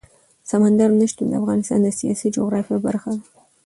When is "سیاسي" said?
1.99-2.27